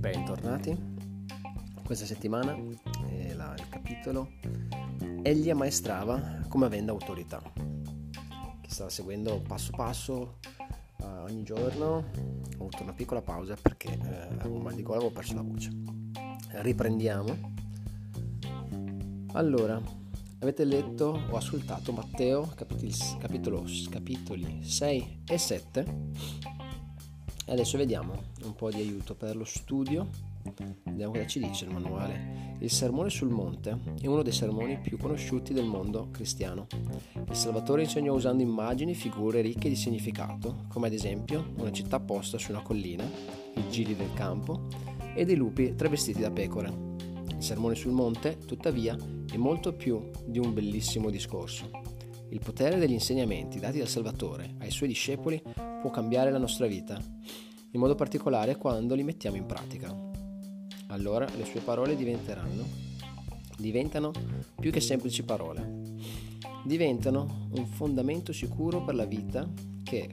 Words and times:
Bentornati. 0.00 0.76
Questa 1.84 2.04
settimana 2.04 2.56
eh, 3.08 3.34
la, 3.34 3.54
il 3.56 3.68
capitolo 3.68 4.32
Egli 5.22 5.48
ammaestrava 5.48 6.40
come 6.48 6.66
avendo 6.66 6.90
autorità, 6.90 7.40
che 8.60 8.68
stava 8.68 8.90
seguendo 8.90 9.40
passo 9.46 9.70
passo 9.76 10.38
eh, 10.98 11.04
ogni 11.04 11.44
giorno. 11.44 11.94
Ho 12.58 12.66
avuto 12.66 12.82
una 12.82 12.94
piccola 12.94 13.22
pausa 13.22 13.54
perché 13.60 13.92
eh, 13.92 14.26
avevo 14.40 14.56
un 14.56 14.62
mal 14.62 14.74
di 14.74 14.82
gola, 14.82 14.96
avevo 14.96 15.12
perso 15.12 15.34
la 15.34 15.42
voce. 15.42 15.70
Riprendiamo. 16.48 17.50
Allora, 19.34 19.80
avete 20.42 20.64
letto 20.64 21.22
o 21.30 21.36
ascoltato 21.36 21.92
Matteo 21.92 22.50
capitoli, 22.54 22.92
capitolo, 23.18 23.64
capitoli 23.88 24.58
6 24.60 25.20
e 25.24 25.38
7 25.38 25.84
e 27.44 27.52
adesso 27.52 27.78
vediamo 27.78 28.12
un 28.44 28.54
po' 28.54 28.70
di 28.70 28.80
aiuto 28.80 29.14
per 29.14 29.36
lo 29.36 29.44
studio. 29.44 30.08
Vediamo 30.84 31.12
cosa 31.12 31.26
ci 31.26 31.38
dice 31.38 31.64
il 31.64 31.72
manuale. 31.72 32.56
Il 32.60 32.70
sermone 32.70 33.10
sul 33.10 33.30
monte 33.30 33.78
è 34.00 34.06
uno 34.06 34.22
dei 34.22 34.32
sermoni 34.32 34.78
più 34.78 34.96
conosciuti 34.96 35.52
del 35.52 35.64
mondo 35.64 36.08
cristiano. 36.10 36.66
Il 37.28 37.36
Salvatore 37.36 37.82
insegnò 37.82 38.14
usando 38.14 38.42
immagini, 38.42 38.94
figure 38.94 39.40
ricche 39.40 39.68
di 39.68 39.76
significato, 39.76 40.64
come 40.68 40.86
ad 40.86 40.92
esempio 40.92 41.52
una 41.56 41.72
città 41.72 41.98
posta 42.00 42.38
su 42.38 42.50
una 42.52 42.62
collina, 42.62 43.04
i 43.54 43.68
gili 43.70 43.96
del 43.96 44.12
campo 44.14 44.68
e 45.14 45.24
dei 45.24 45.36
lupi 45.36 45.74
travestiti 45.74 46.20
da 46.20 46.30
pecore. 46.30 46.91
Sermone 47.42 47.74
sul 47.74 47.90
monte, 47.90 48.38
tuttavia, 48.38 48.96
è 49.30 49.36
molto 49.36 49.72
più 49.74 50.10
di 50.24 50.38
un 50.38 50.54
bellissimo 50.54 51.10
discorso. 51.10 51.68
Il 52.28 52.38
potere 52.38 52.78
degli 52.78 52.92
insegnamenti 52.92 53.58
dati 53.58 53.78
dal 53.78 53.88
Salvatore 53.88 54.54
ai 54.60 54.70
suoi 54.70 54.88
discepoli 54.88 55.42
può 55.80 55.90
cambiare 55.90 56.30
la 56.30 56.38
nostra 56.38 56.66
vita, 56.66 56.96
in 57.72 57.80
modo 57.80 57.96
particolare 57.96 58.56
quando 58.56 58.94
li 58.94 59.02
mettiamo 59.02 59.36
in 59.36 59.46
pratica. 59.46 59.92
Allora 60.86 61.26
le 61.36 61.44
sue 61.44 61.60
parole 61.60 61.96
diventeranno, 61.96 62.64
diventano 63.58 64.12
più 64.60 64.70
che 64.70 64.80
semplici 64.80 65.24
parole, 65.24 65.96
diventano 66.64 67.48
un 67.54 67.66
fondamento 67.66 68.32
sicuro 68.32 68.84
per 68.84 68.94
la 68.94 69.04
vita 69.04 69.50
che, 69.82 70.08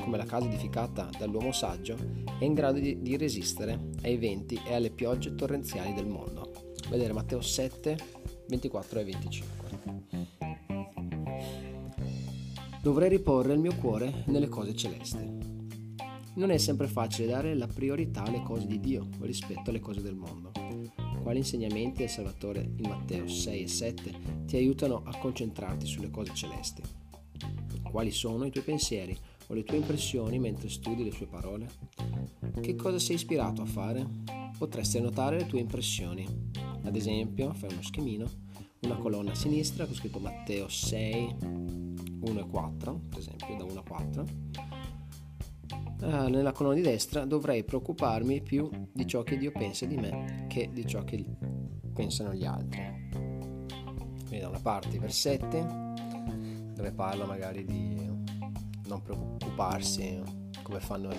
come 0.00 0.16
la 0.16 0.24
casa 0.24 0.46
edificata 0.46 1.08
dall'uomo 1.18 1.52
saggio, 1.52 1.96
è 2.38 2.44
in 2.44 2.54
grado 2.54 2.78
di, 2.78 3.00
di 3.00 3.16
resistere 3.16 3.90
ai 4.02 4.16
venti 4.16 4.60
e 4.66 4.74
alle 4.74 4.90
piogge 4.90 5.34
torrenziali 5.34 5.94
del 5.94 6.06
mondo. 6.06 6.72
Vedere 6.88 7.12
Matteo 7.12 7.40
7, 7.40 7.96
24 8.48 8.98
e 8.98 9.04
25. 9.04 9.68
Dovrei 12.82 13.10
riporre 13.10 13.52
il 13.52 13.60
mio 13.60 13.74
cuore 13.74 14.24
nelle 14.26 14.48
cose 14.48 14.74
celesti. 14.74 15.18
Non 16.34 16.50
è 16.50 16.56
sempre 16.56 16.86
facile 16.86 17.28
dare 17.28 17.54
la 17.54 17.66
priorità 17.66 18.22
alle 18.22 18.42
cose 18.42 18.66
di 18.66 18.80
Dio 18.80 19.08
rispetto 19.20 19.70
alle 19.70 19.80
cose 19.80 20.00
del 20.00 20.14
mondo. 20.14 20.50
Quali 21.22 21.38
insegnamenti 21.38 21.98
del 21.98 22.08
Salvatore 22.08 22.60
in 22.76 22.88
Matteo 22.88 23.28
6 23.28 23.62
e 23.62 23.68
7 23.68 24.14
ti 24.46 24.56
aiutano 24.56 25.02
a 25.04 25.16
concentrarti 25.18 25.84
sulle 25.84 26.10
cose 26.10 26.32
celesti? 26.34 26.82
Quali 27.82 28.10
sono 28.10 28.46
i 28.46 28.50
tuoi 28.50 28.64
pensieri 28.64 29.18
o 29.50 29.54
le 29.54 29.64
tue 29.64 29.76
impressioni 29.76 30.38
mentre 30.38 30.68
studi 30.68 31.02
le 31.02 31.10
sue 31.10 31.26
parole? 31.26 31.68
Che 32.60 32.74
cosa 32.76 32.98
sei 33.00 33.16
ispirato 33.16 33.62
a 33.62 33.66
fare? 33.66 34.06
Potresti 34.56 34.98
annotare 34.98 35.38
le 35.38 35.46
tue 35.46 35.58
impressioni. 35.58 36.26
Ad 36.84 36.94
esempio, 36.94 37.52
fai 37.52 37.72
uno 37.72 37.82
schemino, 37.82 38.30
una 38.82 38.96
colonna 38.96 39.32
a 39.32 39.34
sinistra 39.34 39.84
con 39.86 39.94
scritto 39.94 40.20
Matteo 40.20 40.68
6, 40.68 41.36
1 42.20 42.40
e 42.40 42.46
4, 42.46 43.00
ad 43.10 43.18
esempio 43.18 43.56
da 43.56 43.64
1 43.64 43.78
a 43.78 43.82
4, 43.82 44.24
eh, 46.02 46.30
nella 46.30 46.52
colonna 46.52 46.76
di 46.76 46.80
destra 46.80 47.24
dovrei 47.24 47.64
preoccuparmi 47.64 48.40
più 48.42 48.70
di 48.92 49.06
ciò 49.06 49.22
che 49.22 49.36
Dio 49.36 49.50
pensa 49.50 49.84
di 49.84 49.96
me 49.96 50.46
che 50.48 50.70
di 50.72 50.86
ciò 50.86 51.04
che 51.04 51.22
pensano 51.92 52.32
gli 52.32 52.44
altri. 52.44 53.08
Quindi 54.26 54.38
da 54.38 54.48
una 54.48 54.60
parte 54.60 54.96
i 54.96 54.98
versetti 54.98 55.58
dove 56.74 56.92
parla 56.92 57.26
magari 57.26 57.64
di 57.64 58.09
non 58.90 59.02
preoccuparsi 59.02 60.20
come 60.62 60.80
fanno 60.80 61.10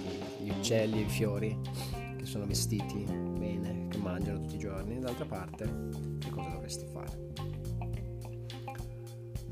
gli 0.41 0.49
uccelli 0.49 0.99
e 0.99 1.05
i 1.05 1.09
fiori 1.09 1.57
che 2.17 2.25
sono 2.25 2.45
vestiti 2.45 3.03
bene, 3.03 3.87
che 3.87 3.97
mangiano 3.97 4.41
tutti 4.41 4.55
i 4.55 4.59
giorni, 4.59 4.99
dall'altra 4.99 5.25
parte 5.25 5.89
che 6.19 6.29
cosa 6.29 6.49
dovresti 6.49 6.85
fare. 6.85 7.29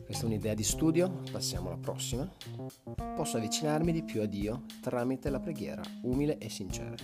Questa 0.04 0.24
è 0.24 0.28
un'idea 0.28 0.54
di 0.54 0.64
studio, 0.64 1.22
passiamo 1.32 1.68
alla 1.68 1.78
prossima. 1.78 2.30
Posso 3.16 3.38
avvicinarmi 3.38 3.92
di 3.92 4.04
più 4.04 4.22
a 4.22 4.26
Dio 4.26 4.64
tramite 4.82 5.30
la 5.30 5.40
preghiera 5.40 5.82
umile 6.02 6.38
e 6.40 6.50
sincera. 6.50 6.96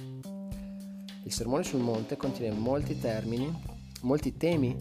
Il 1.23 1.31
sermone 1.31 1.63
sul 1.63 1.81
monte 1.81 2.17
contiene 2.17 2.55
molti 2.55 2.99
termini, 2.99 3.51
molti 4.01 4.37
temi 4.37 4.75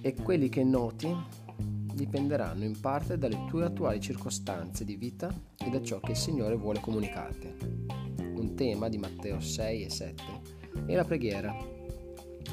e 0.00 0.14
quelli 0.14 0.48
che 0.48 0.64
noti 0.64 1.14
dipenderanno 1.98 2.64
in 2.64 2.78
parte 2.80 3.18
dalle 3.18 3.44
tue 3.46 3.64
attuali 3.64 4.00
circostanze 4.00 4.84
di 4.84 4.96
vita 4.96 5.28
e 5.56 5.68
da 5.68 5.82
ciò 5.82 6.00
che 6.00 6.12
il 6.12 6.16
Signore 6.16 6.56
vuole 6.56 6.80
comunicarti. 6.80 7.56
Un 8.18 8.54
tema 8.54 8.88
di 8.88 8.98
Matteo 8.98 9.40
6 9.40 9.84
e 9.84 9.90
7 9.90 10.22
è 10.86 10.94
la 10.94 11.04
preghiera. 11.04 11.54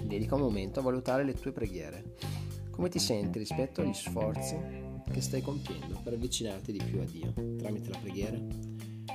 Dedica 0.03 0.35
un 0.35 0.41
momento 0.41 0.79
a 0.79 0.83
valutare 0.83 1.23
le 1.23 1.33
tue 1.33 1.51
preghiere 1.51 2.44
come 2.75 2.89
ti 2.89 3.00
senti 3.00 3.39
rispetto 3.39 3.79
agli 3.79 3.94
sforzi 3.94 4.57
che 5.09 5.22
stai 5.22 5.41
compiendo 5.41 5.97
per 6.03 6.12
avvicinarti 6.12 6.73
di 6.73 6.83
più 6.83 7.00
a 7.00 7.06
Dio 7.06 7.33
tramite 7.57 7.89
la 7.89 7.97
preghiera? 7.97 8.38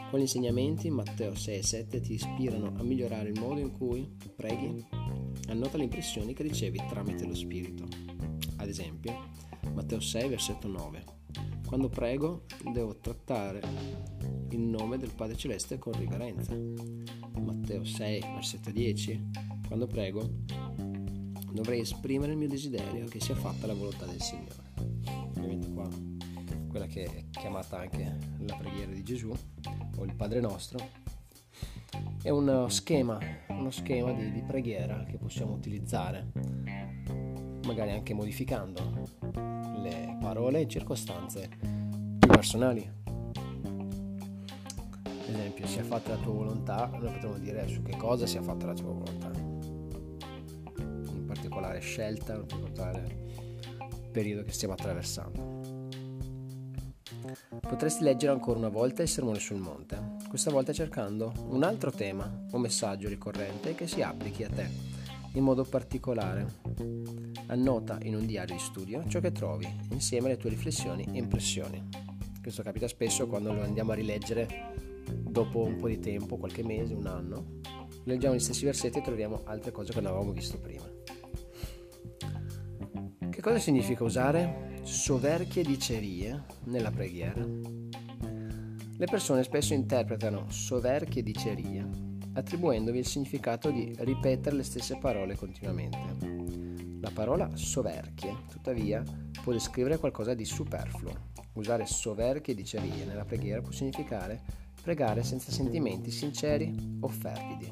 Quali 0.08 0.24
insegnamenti 0.24 0.86
in 0.86 0.94
Matteo 0.94 1.34
6 1.34 1.58
e 1.58 1.62
7 1.62 2.00
ti 2.00 2.14
ispirano 2.14 2.72
a 2.78 2.82
migliorare 2.82 3.28
il 3.28 3.38
modo 3.38 3.60
in 3.60 3.70
cui 3.72 4.10
preghi? 4.34 4.82
Annota 5.48 5.76
le 5.76 5.84
impressioni 5.84 6.32
che 6.32 6.42
ricevi 6.42 6.80
tramite 6.88 7.26
lo 7.26 7.34
Spirito. 7.34 7.86
Ad 8.56 8.68
esempio, 8.68 9.29
Matteo 9.72 10.00
6, 10.00 10.28
versetto 10.28 10.69
9. 10.69 11.04
Quando 11.66 11.88
prego 11.88 12.44
devo 12.72 12.97
trattare 12.98 13.60
il 14.50 14.60
nome 14.60 14.98
del 14.98 15.12
Padre 15.14 15.36
Celeste 15.36 15.78
con 15.78 15.92
riverenza. 15.92 16.54
Matteo 17.38 17.84
6, 17.84 18.20
versetto 18.20 18.70
10. 18.70 19.30
Quando 19.66 19.86
prego 19.86 20.28
dovrei 21.53 21.80
esprimere 21.80 22.32
il 22.32 22.38
mio 22.38 22.48
desiderio 22.48 23.06
che 23.06 23.20
sia 23.20 23.34
fatta 23.34 23.66
la 23.66 23.75
volontà 23.75 24.04
del 24.06 24.20
Signore. 24.20 24.72
Ovviamente 25.28 25.70
qua 25.72 25.88
quella 26.69 26.86
che 26.86 27.04
è 27.04 27.25
chiamata 27.30 27.78
anche 27.78 28.16
la 28.38 28.54
preghiera 28.54 28.92
di 28.92 29.03
Gesù 29.03 29.32
o 29.97 30.04
il 30.04 30.14
Padre 30.14 30.41
nostro 30.41 30.78
è 32.22 32.30
uno 32.30 32.69
schema, 32.69 33.19
uno 33.48 33.70
schema 33.70 34.12
di, 34.12 34.30
di 34.30 34.42
preghiera 34.42 35.04
che 35.04 35.19
possiamo 35.19 35.54
utilizzare 35.54 36.30
magari 37.66 37.91
anche 37.92 38.14
modificando 38.14 38.80
le 38.90 38.90
parole 40.30 40.60
in 40.60 40.68
circostanze 40.68 41.48
più 41.58 42.28
personali. 42.28 42.88
Ad 45.02 45.28
esempio, 45.28 45.66
sia 45.66 45.82
fatta 45.82 46.10
la 46.10 46.22
tua 46.22 46.32
volontà, 46.32 46.86
noi 46.86 47.10
potremmo 47.10 47.38
dire 47.38 47.66
su 47.66 47.82
che 47.82 47.96
cosa 47.96 48.26
sia 48.26 48.41
fatta 48.41 48.66
la 48.66 48.74
tua 48.74 48.92
volontà 48.92 49.28
particolare 51.26 51.80
scelta, 51.80 52.36
un 52.36 52.46
particolare 52.46 53.28
periodo 54.12 54.44
che 54.44 54.52
stiamo 54.52 54.74
attraversando. 54.74 55.88
Potresti 57.60 58.04
leggere 58.04 58.32
ancora 58.32 58.58
una 58.58 58.68
volta 58.68 59.02
il 59.02 59.08
Sermone 59.08 59.41
sul 59.41 59.58
Monte, 59.58 60.16
questa 60.28 60.52
volta 60.52 60.72
cercando 60.72 61.32
un 61.48 61.64
altro 61.64 61.91
tema 61.91 62.47
o 62.52 62.58
messaggio 62.58 63.08
ricorrente 63.08 63.74
che 63.74 63.88
si 63.88 64.00
applichi 64.00 64.44
a 64.44 64.48
te 64.48 65.00
in 65.32 65.44
modo 65.44 65.64
particolare. 65.64 66.46
Annota 67.46 67.98
in 68.02 68.14
un 68.14 68.26
diario 68.26 68.54
di 68.54 68.60
studio 68.60 69.04
ciò 69.08 69.20
che 69.20 69.32
trovi 69.32 69.68
insieme 69.91 70.26
alle 70.26 70.36
tue 70.36 70.50
riflessioni 70.50 71.06
e 71.12 71.18
impressioni. 71.18 71.88
Questo 72.41 72.62
capita 72.62 72.88
spesso 72.88 73.26
quando 73.26 73.52
lo 73.52 73.62
andiamo 73.62 73.92
a 73.92 73.94
rileggere 73.94 74.72
dopo 75.10 75.62
un 75.62 75.77
po' 75.77 75.88
di 75.88 75.98
tempo, 75.98 76.36
qualche 76.36 76.65
mese, 76.65 76.94
un 76.94 77.06
anno. 77.06 77.59
Leggiamo 78.04 78.34
gli 78.34 78.41
stessi 78.41 78.65
versetti 78.65 78.98
e 78.98 79.03
troviamo 79.03 79.42
altre 79.44 79.71
cose 79.72 79.92
che 79.92 80.00
non 80.00 80.10
avevamo 80.10 80.32
visto 80.32 80.59
prima. 80.59 80.84
Che 83.30 83.41
cosa 83.41 83.59
significa 83.59 84.04
usare 84.04 84.80
soverchie 84.83 85.62
dicerie 85.62 86.44
nella 86.65 86.91
preghiera? 86.91 87.42
Le 87.42 89.06
persone 89.06 89.42
spesso 89.42 89.72
interpretano 89.72 90.47
soverchie 90.50 91.22
dicerie 91.22 92.09
attribuendovi 92.41 92.98
il 92.98 93.07
significato 93.07 93.71
di 93.71 93.95
ripetere 93.98 94.57
le 94.57 94.63
stesse 94.63 94.98
parole 94.98 95.37
continuamente. 95.37 95.98
La 97.01 97.10
parola 97.13 97.51
soverchie, 97.54 98.45
tuttavia, 98.51 99.03
può 99.42 99.53
descrivere 99.53 99.98
qualcosa 99.98 100.34
di 100.34 100.45
superfluo. 100.45 101.28
Usare 101.54 101.87
soverchie 101.87 102.54
dicerie 102.54 103.04
nella 103.04 103.25
preghiera 103.25 103.60
può 103.60 103.72
significare 103.72 104.41
pregare 104.83 105.22
senza 105.22 105.53
sentimenti 105.53 106.10
sinceri 106.10 106.98
o 107.01 107.09
fervidi. 107.09 107.71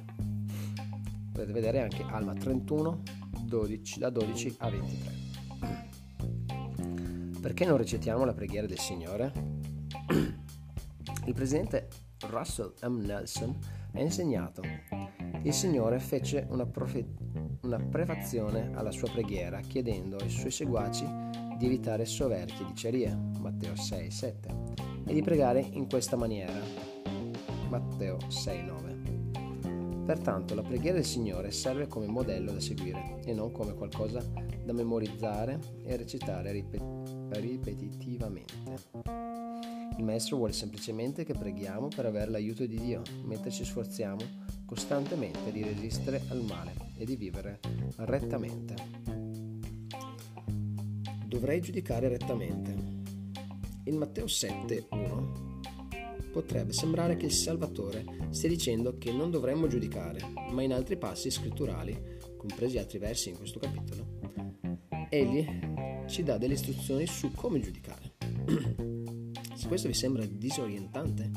Potete 1.33 1.53
vedere 1.53 1.81
anche 1.81 2.03
Alma 2.03 2.35
31, 2.35 3.03
12, 3.45 3.99
da 3.99 4.11
12 4.11 4.57
a 4.59 4.71
23. 4.71 5.17
Perché 7.41 7.65
non 7.65 7.77
recitiamo 7.77 8.25
la 8.25 8.35
preghiera 8.35 8.67
del 8.67 8.79
Signore? 8.79 9.33
Il 11.25 11.35
presidente 11.35 11.89
Russell 12.27 12.73
M. 12.83 13.01
Nelson 13.05 13.57
ha 13.95 14.01
insegnato 14.01 14.63
il 15.43 15.53
Signore 15.53 15.99
fece 16.01 16.47
una, 16.51 16.67
profe- 16.67 17.07
una 17.63 17.79
prefazione 17.79 18.73
alla 18.75 18.91
sua 18.91 19.09
preghiera 19.09 19.61
chiedendo 19.61 20.17
ai 20.17 20.29
suoi 20.29 20.51
seguaci 20.51 21.07
di 21.57 21.67
evitare 21.67 22.05
soverchie 22.05 22.67
e 22.67 22.69
dicerie, 22.69 23.17
Matteo 23.39 23.75
6, 23.75 24.11
7, 24.11 24.55
e 25.07 25.15
di 25.15 25.23
pregare 25.23 25.61
in 25.61 25.89
questa 25.89 26.17
maniera, 26.17 26.53
Matteo 27.69 28.19
6, 28.29 28.65
9. 28.65 28.97
Pertanto 30.05 30.55
la 30.55 30.63
preghiera 30.63 30.97
del 30.97 31.05
Signore 31.05 31.51
serve 31.51 31.87
come 31.87 32.07
modello 32.07 32.53
da 32.53 32.61
seguire 32.61 33.21
e 33.25 33.33
non 33.33 33.53
come 33.53 33.75
qualcosa 33.75 34.23
da 34.65 34.73
memorizzare 34.73 35.59
e 35.85 35.97
recitare 35.97 36.53
ripet- 36.53 36.83
ripetitivamente. 37.31 39.18
Il 39.99 40.05
Maestro 40.05 40.37
vuole 40.37 40.53
semplicemente 40.53 41.25
che 41.25 41.35
preghiamo 41.35 41.89
per 41.89 42.07
avere 42.07 42.31
l'aiuto 42.31 42.65
di 42.67 42.79
Dio, 42.79 43.03
mentre 43.25 43.51
ci 43.51 43.65
sforziamo 43.65 44.21
costantemente 44.65 45.51
di 45.51 45.65
resistere 45.65 46.23
al 46.29 46.45
male 46.45 46.73
e 46.97 47.05
di 47.05 47.17
vivere 47.17 47.59
rettamente. 47.97 48.77
Dovrei 51.27 51.61
giudicare 51.61 52.07
rettamente. 52.07 52.73
In 53.85 53.97
Matteo 53.97 54.27
7:1 54.27 55.57
potrebbe 56.31 56.73
sembrare 56.73 57.17
che 57.17 57.27
il 57.27 57.33
Salvatore 57.33 58.29
stia 58.31 58.49
dicendo 58.49 58.99
che 58.99 59.11
non 59.11 59.33
dovremmo 59.33 59.67
giudicare, 59.67 60.21
ma 60.53 60.63
in 60.63 60.75
altri 60.75 60.97
passi 60.97 61.29
scritturali, 61.29 62.19
compresi 62.37 62.79
altri 62.79 62.99
versi 62.99 63.31
in 63.31 63.37
questo 63.37 63.59
capitolo, 63.59 64.07
egli 65.11 65.45
ci 66.07 66.23
dà 66.23 66.39
delle 66.39 66.55
istruzioni 66.55 67.05
su 67.05 67.33
come 67.33 67.59
giudicare. 67.59 68.15
Questo 69.69 69.89
vi 69.89 69.95
sembra 69.95 70.25
disorientante, 70.25 71.31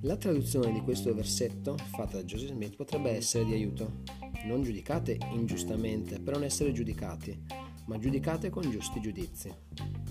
la 0.00 0.16
traduzione 0.16 0.72
di 0.72 0.80
questo 0.80 1.14
versetto, 1.14 1.76
fatta 1.76 2.16
da 2.16 2.24
Joseph 2.24 2.50
Smith, 2.50 2.74
potrebbe 2.74 3.12
essere 3.12 3.44
di 3.44 3.52
aiuto. 3.52 4.02
Non 4.46 4.64
giudicate 4.64 5.16
ingiustamente 5.30 6.18
per 6.18 6.34
non 6.34 6.42
essere 6.42 6.72
giudicati, 6.72 7.44
ma 7.86 7.96
giudicate 7.96 8.50
con 8.50 8.68
giusti 8.68 9.00
giudizi. 9.00 9.54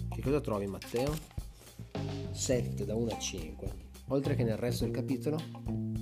Che 0.10 0.22
cosa 0.22 0.40
trovi 0.40 0.68
Matteo? 0.68 1.14
7 2.32 2.86
da 2.86 2.96
1 2.96 3.12
a 3.12 3.20
5, 3.20 3.72
oltre 4.08 4.36
che 4.36 4.46
nel 4.46 4.58
resto 4.58 4.86
del 4.86 4.94
capitolo, 4.94 5.38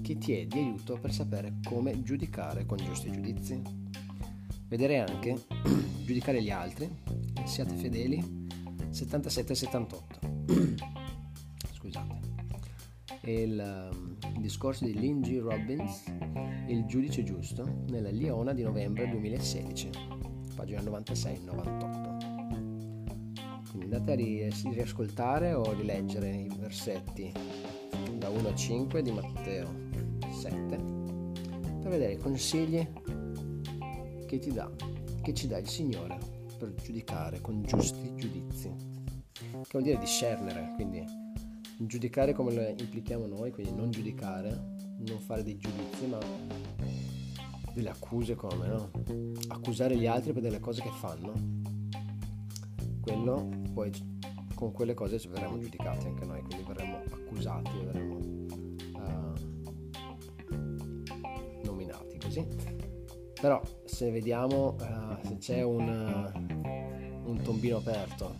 che 0.03 0.19
ti 0.19 0.33
è 0.33 0.45
di 0.45 0.59
aiuto 0.59 0.99
per 1.01 1.11
sapere 1.11 1.55
come 1.65 2.03
giudicare 2.03 2.67
con 2.67 2.77
giusti 2.77 3.11
giudizi. 3.11 3.59
Vedere 4.67 4.99
anche 4.99 5.35
giudicare 6.05 6.43
gli 6.43 6.51
altri, 6.51 6.87
siate 7.45 7.73
fedeli, 7.73 8.47
77 8.91 9.55
78 9.55 10.41
e 10.51 10.53
il, 10.53 10.81
um, 10.83 10.90
il 13.23 13.89
discorso 14.39 14.85
di 14.85 14.93
Lindsay 14.93 15.37
Robbins, 15.37 16.03
Il 16.67 16.85
giudice 16.85 17.23
giusto, 17.23 17.83
nella 17.89 18.09
Liona 18.09 18.53
di 18.53 18.63
novembre 18.63 19.09
2016, 19.09 19.89
pagina 20.55 20.81
96-98. 20.81 23.69
Quindi 23.69 23.93
andate 23.93 24.11
a 24.11 24.15
riascoltare 24.71 25.53
o 25.53 25.73
rileggere 25.73 26.29
i 26.29 26.49
versetti 26.57 27.31
da 28.17 28.29
1 28.29 28.47
a 28.47 28.55
5 28.55 29.01
di 29.01 29.11
Matteo 29.11 29.67
7 30.29 31.01
per 31.81 31.89
vedere 31.89 32.13
i 32.13 32.17
consigli 32.17 32.87
che 34.25 34.39
ti 34.39 34.51
dà, 34.51 34.71
che 35.21 35.33
ci 35.33 35.47
dà 35.47 35.57
il 35.57 35.67
Signore 35.67 36.17
per 36.57 36.73
giudicare 36.75 37.41
con 37.41 37.61
giusti 37.63 38.13
giudizi. 38.15 38.73
Che 39.33 39.67
vuol 39.71 39.83
dire 39.83 39.97
discernere, 39.97 40.71
quindi 40.75 41.03
giudicare 41.85 42.33
come 42.33 42.53
lo 42.53 42.61
implichiamo 42.61 43.25
noi, 43.25 43.51
quindi 43.51 43.73
non 43.73 43.91
giudicare, 43.91 44.75
non 44.97 45.19
fare 45.19 45.43
dei 45.43 45.57
giudizi, 45.57 46.05
ma 46.07 46.19
delle 47.73 47.89
accuse 47.89 48.35
come, 48.35 48.67
no? 48.67 48.91
Accusare 49.47 49.97
gli 49.97 50.05
altri 50.05 50.33
per 50.33 50.41
delle 50.41 50.59
cose 50.59 50.81
che 50.81 50.91
fanno. 50.91 51.33
Quello 53.01 53.49
poi 53.73 53.91
con 54.53 54.71
quelle 54.71 54.93
cose 54.93 55.19
verremo 55.27 55.57
giudicati 55.57 56.05
anche 56.07 56.25
noi, 56.25 56.41
quindi 56.43 56.63
verremo 56.67 56.97
accusati, 57.09 57.71
verremo 57.83 58.15
uh, 58.93 59.33
nominati 61.63 62.17
così. 62.19 62.45
Però 63.39 63.59
se 63.85 64.11
vediamo 64.11 64.75
uh, 64.79 65.17
se 65.27 65.37
c'è 65.37 65.63
un, 65.63 65.87
uh, 65.87 67.29
un 67.29 67.41
tombino 67.41 67.77
aperto 67.77 68.35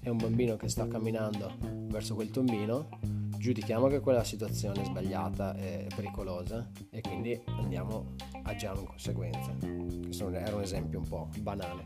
e 0.00 0.10
un 0.10 0.18
bambino 0.18 0.56
che 0.56 0.68
sta 0.68 0.86
camminando 0.86 1.81
verso 1.92 2.14
quel 2.14 2.30
tombino, 2.30 2.88
giudichiamo 3.36 3.86
che 3.86 4.00
quella 4.00 4.24
situazione 4.24 4.80
è 4.80 4.84
sbagliata 4.84 5.54
e 5.56 5.88
pericolosa 5.94 6.68
e 6.90 7.02
quindi 7.02 7.38
andiamo, 7.46 8.14
agiamo 8.44 8.80
in 8.80 8.86
conseguenza. 8.86 9.54
Questo 10.02 10.30
era 10.30 10.56
un 10.56 10.62
esempio 10.62 10.98
un 11.00 11.06
po' 11.06 11.28
banale. 11.40 11.84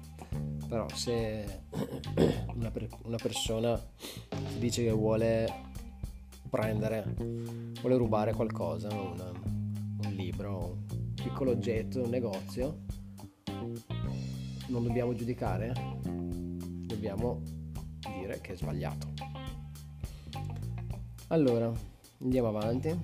Però 0.69 0.87
se 0.95 1.63
una, 2.55 2.71
per, 2.71 2.89
una 3.03 3.17
persona 3.17 3.77
ti 3.77 4.59
dice 4.59 4.85
che 4.85 4.93
vuole 4.93 5.53
prendere, 6.49 7.15
vuole 7.81 7.97
rubare 7.97 8.33
qualcosa, 8.33 8.89
una, 8.89 9.31
un 9.31 10.13
libro, 10.15 10.79
un 10.89 11.15
piccolo 11.15 11.51
oggetto, 11.51 12.03
un 12.03 12.11
negozio, 12.11 12.79
non 14.69 14.85
dobbiamo 14.85 15.15
giudicare, 15.15 15.73
dobbiamo 16.03 17.43
dire 18.21 18.41
che 18.41 18.53
è 18.53 18.57
sbagliato. 18.57 19.26
Allora, 21.29 21.73
andiamo 22.21 22.49
avanti. 22.49 22.97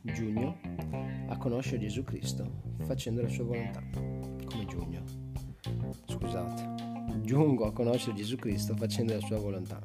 Giugno 0.00 0.56
a 1.28 1.36
conoscere 1.36 1.78
Gesù 1.78 2.02
Cristo 2.02 2.46
facendo 2.84 3.20
la 3.20 3.28
sua 3.28 3.44
volontà. 3.44 3.82
Come 3.92 4.64
giugno. 4.66 5.02
Scusate. 6.06 7.20
Giungo 7.20 7.66
a 7.66 7.72
conoscere 7.72 8.16
Gesù 8.16 8.36
Cristo 8.36 8.74
facendo 8.76 9.12
la 9.12 9.20
sua 9.20 9.38
volontà. 9.38 9.78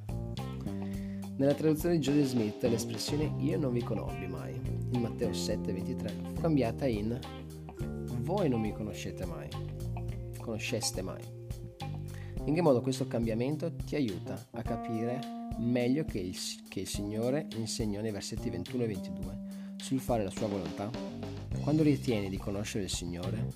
Nella 1.35 1.53
traduzione 1.53 1.97
di 1.97 2.01
Joseph 2.01 2.27
Smith 2.27 2.63
l'espressione 2.63 3.33
io 3.39 3.57
non 3.57 3.73
vi 3.73 3.83
conobbi 3.83 4.27
mai, 4.27 4.53
in 4.91 5.01
Matteo 5.01 5.29
7,23, 5.29 6.33
fu 6.33 6.41
cambiata 6.41 6.85
in 6.85 7.19
voi 8.21 8.47
non 8.47 8.61
mi 8.61 8.71
conoscete 8.71 9.25
mai, 9.25 9.47
conosceste 10.37 11.01
mai. 11.01 11.38
In 12.45 12.53
che 12.55 12.61
modo 12.61 12.81
questo 12.81 13.07
cambiamento 13.07 13.75
ti 13.75 13.95
aiuta 13.95 14.47
a 14.51 14.61
capire 14.61 15.19
meglio 15.57 16.05
che 16.05 16.19
il, 16.19 16.35
che 16.67 16.81
il 16.81 16.87
Signore 16.87 17.47
insegna 17.55 18.01
nei 18.01 18.11
versetti 18.11 18.49
21 18.49 18.83
e 18.83 18.87
22 18.87 19.39
sul 19.77 19.99
fare 19.99 20.23
la 20.23 20.29
sua 20.29 20.47
volontà? 20.47 20.89
Quando 21.61 21.83
ritieni 21.83 22.29
di 22.29 22.37
conoscere 22.37 22.85
il 22.85 22.89
Signore, 22.89 23.53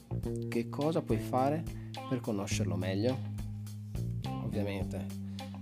che 0.49 0.69
cosa 0.69 1.01
puoi 1.01 1.19
fare 1.19 1.63
per 2.07 2.19
conoscerlo 2.19 2.75
meglio? 2.75 3.17
Ovviamente, 4.43 5.05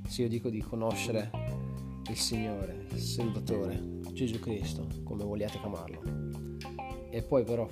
se 0.08 0.24
io 0.24 0.28
dico 0.28 0.50
di 0.50 0.60
conoscere 0.62 1.30
il 2.10 2.18
Signore, 2.18 2.88
il 2.92 3.00
Salvatore, 3.00 4.00
Gesù 4.12 4.40
Cristo, 4.40 4.88
come 5.04 5.24
vogliate 5.24 5.60
chiamarlo, 5.60 6.02
e 7.10 7.22
poi 7.22 7.44
però 7.44 7.68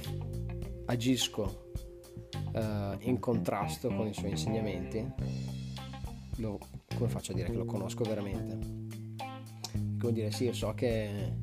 agisco 0.85 1.68
uh, 2.59 2.97
in 3.07 3.19
contrasto 3.19 3.89
con 3.89 4.07
i 4.07 4.13
suoi 4.13 4.31
insegnamenti, 4.31 5.05
lo, 6.37 6.59
come 6.95 7.09
faccio 7.09 7.31
a 7.31 7.35
dire 7.35 7.49
che 7.49 7.57
lo 7.57 7.65
conosco 7.65 8.03
veramente? 8.03 8.87
Come 9.99 10.13
dire, 10.13 10.31
sì, 10.31 10.45
io 10.45 10.53
so 10.53 10.73
che 10.73 11.33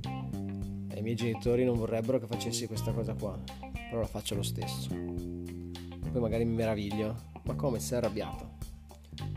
i 0.94 1.02
miei 1.02 1.14
genitori 1.14 1.64
non 1.64 1.76
vorrebbero 1.76 2.18
che 2.18 2.26
facessi 2.26 2.66
questa 2.66 2.92
cosa 2.92 3.14
qua, 3.14 3.38
però 3.70 4.00
la 4.00 4.06
faccio 4.06 4.35
lo 4.35 4.42
stesso. 4.42 4.88
Poi 4.88 6.20
magari 6.20 6.44
mi 6.44 6.54
meraviglio, 6.54 7.14
ma 7.44 7.54
come 7.54 7.78
sei 7.78 7.99
arrabbiato? 7.99 8.54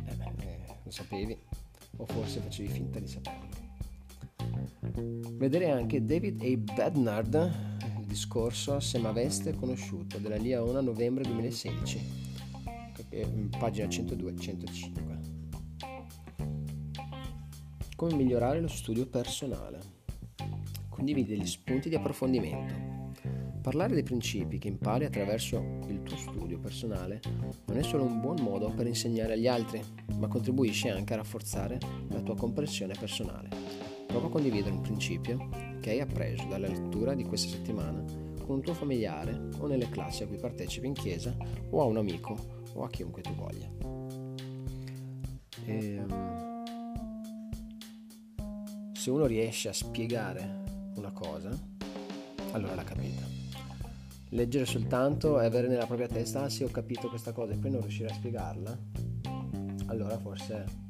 Eh 0.05 0.15
beh, 0.15 0.31
eh, 0.39 0.59
lo 0.83 0.91
sapevi, 0.91 1.37
o 1.97 2.05
forse 2.05 2.39
facevi 2.39 2.69
finta 2.69 2.99
di 2.99 3.07
saperlo. 3.07 3.47
Vedere 5.37 5.71
anche 5.71 6.03
David 6.03 6.41
A. 6.41 6.73
Bednard 6.73 7.68
discorso 8.19 8.81
Se 8.81 8.99
m'aveste 8.99 9.55
conosciuto 9.55 10.17
della 10.17 10.35
Liaona 10.35 10.81
novembre 10.81 11.23
2016, 11.23 12.27
pagina 13.57 13.87
102-105. 13.87 14.91
Come 17.95 18.13
migliorare 18.15 18.59
lo 18.59 18.67
studio 18.67 19.07
personale. 19.07 19.79
Condividi 20.89 21.39
gli 21.39 21.45
spunti 21.45 21.87
di 21.87 21.95
approfondimento. 21.95 22.73
Parlare 23.61 23.93
dei 23.93 24.03
principi 24.03 24.57
che 24.57 24.67
impari 24.67 25.05
attraverso 25.05 25.79
il 25.87 26.03
tuo 26.03 26.17
studio 26.17 26.59
personale 26.59 27.21
non 27.67 27.77
è 27.77 27.83
solo 27.83 28.03
un 28.03 28.19
buon 28.19 28.41
modo 28.41 28.69
per 28.73 28.85
insegnare 28.85 29.31
agli 29.33 29.47
altri, 29.47 29.81
ma 30.17 30.27
contribuisce 30.27 30.89
anche 30.89 31.13
a 31.13 31.17
rafforzare 31.17 31.79
la 32.09 32.19
tua 32.19 32.35
comprensione 32.35 32.95
personale. 32.99 33.47
Prova 34.07 34.27
a 34.27 34.29
condividere 34.29 34.71
un 34.71 34.81
principio 34.81 35.68
che 35.79 35.91
hai 35.91 35.99
appreso 36.01 36.45
dalla 36.45 36.67
lettura 36.67 37.13
di 37.13 37.23
questa 37.23 37.49
settimana 37.49 38.03
con 38.45 38.55
un 38.55 38.61
tuo 38.61 38.73
familiare 38.73 39.49
o 39.59 39.67
nelle 39.67 39.89
classi 39.89 40.23
a 40.23 40.27
cui 40.27 40.37
partecipi 40.37 40.87
in 40.87 40.93
chiesa 40.93 41.35
o 41.69 41.81
a 41.81 41.85
un 41.85 41.97
amico 41.97 42.35
o 42.73 42.83
a 42.83 42.89
chiunque 42.89 43.21
tu 43.21 43.33
voglia. 43.35 43.69
E, 45.65 45.95
ehm, 45.95 46.63
se 48.93 49.11
uno 49.11 49.25
riesce 49.27 49.69
a 49.69 49.73
spiegare 49.73 50.63
una 50.95 51.11
cosa, 51.11 51.49
allora 52.51 52.75
l'ha 52.75 52.83
capita. 52.83 53.21
Leggere 54.29 54.65
soltanto 54.65 55.39
e 55.39 55.45
avere 55.45 55.67
nella 55.67 55.85
propria 55.85 56.07
testa, 56.07 56.43
ah 56.43 56.49
sì 56.49 56.63
ho 56.63 56.69
capito 56.69 57.07
questa 57.09 57.31
cosa 57.31 57.53
e 57.53 57.57
poi 57.57 57.71
non 57.71 57.81
riuscire 57.81 58.09
a 58.09 58.13
spiegarla, 58.13 58.77
allora 59.85 60.17
forse 60.17 60.88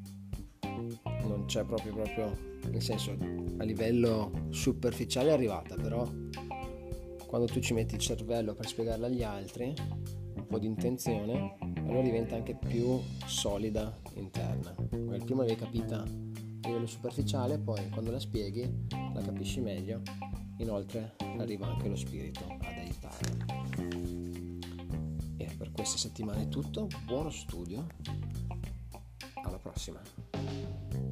non 1.27 1.45
c'è 1.45 1.63
proprio 1.63 1.93
proprio, 1.93 2.37
nel 2.69 2.81
senso 2.81 3.15
a 3.57 3.63
livello 3.63 4.47
superficiale 4.49 5.29
è 5.29 5.33
arrivata, 5.33 5.75
però 5.75 6.07
quando 7.27 7.47
tu 7.47 7.59
ci 7.59 7.73
metti 7.73 7.95
il 7.95 8.01
cervello 8.01 8.53
per 8.53 8.67
spiegarla 8.67 9.07
agli 9.07 9.23
altri, 9.23 9.73
un 10.35 10.45
po' 10.47 10.57
di 10.57 10.65
intenzione, 10.65 11.57
allora 11.77 12.01
diventa 12.01 12.35
anche 12.35 12.55
più 12.55 12.99
solida 13.25 13.95
interna. 14.15 14.75
Magari 14.91 15.23
prima 15.23 15.41
l'avevi 15.41 15.59
capita 15.59 16.01
a 16.01 16.67
livello 16.67 16.87
superficiale, 16.87 17.59
poi 17.59 17.87
quando 17.89 18.11
la 18.11 18.19
spieghi 18.19 18.87
la 19.13 19.21
capisci 19.21 19.61
meglio, 19.61 20.01
inoltre 20.57 21.15
arriva 21.37 21.67
anche 21.67 21.87
lo 21.87 21.95
spirito 21.95 22.45
ad 22.45 22.77
aiutare. 22.77 23.67
E 25.37 25.49
per 25.57 25.71
questa 25.71 25.97
settimana 25.97 26.41
è 26.41 26.47
tutto, 26.47 26.87
buono 27.05 27.29
studio, 27.29 27.85
alla 29.43 29.57
prossima. 29.57 30.28
Thank 30.39 30.51
you. 30.93 31.08